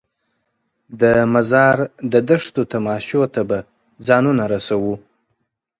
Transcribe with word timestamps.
د 1.01 1.03
مزار 1.33 1.77
د 2.11 2.13
دښتو 2.29 2.61
تماشو 2.73 3.21
ته 3.33 3.41
به 3.49 3.57
ځانونه 4.07 4.43
رسوو. 4.53 4.95